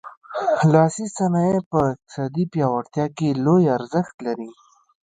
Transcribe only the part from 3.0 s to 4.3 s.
کې لوی ارزښت